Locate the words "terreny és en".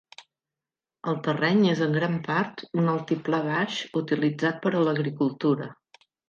1.27-1.93